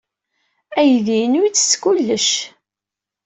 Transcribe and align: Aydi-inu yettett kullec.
Aydi-inu 0.79 1.41
yettett 1.45 1.77
kullec. 1.83 2.29